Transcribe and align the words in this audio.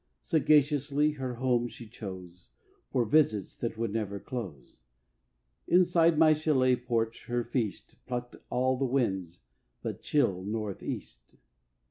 Sagaciously 0.23 1.11
her 1.17 1.35
home 1.35 1.67
she 1.67 1.85
chose 1.87 2.47
For 2.91 3.05
visits 3.05 3.55
that 3.57 3.77
would 3.77 3.93
never 3.93 4.19
close; 4.19 4.77
Inside 5.67 6.17
my 6.17 6.33
chalet 6.33 6.75
porch 6.77 7.25
her 7.27 7.43
feast 7.43 8.03
Plucked 8.07 8.37
all 8.49 8.77
the 8.77 8.85
winds 8.85 9.41
but 9.83 10.01
chill 10.01 10.41
North 10.43 10.81
east. 10.81 11.35